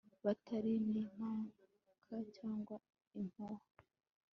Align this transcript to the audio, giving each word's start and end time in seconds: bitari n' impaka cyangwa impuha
bitari 0.23 0.73
n' 0.91 0.99
impaka 1.03 2.17
cyangwa 2.37 2.75
impuha 3.19 3.59